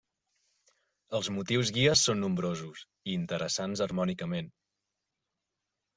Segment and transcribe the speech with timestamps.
[1.17, 4.51] Els motius guies són nombrosos, i interessants harmònicament.